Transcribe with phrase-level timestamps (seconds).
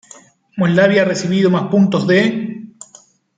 [0.57, 2.69] Moldavia ha recibido más puntos de...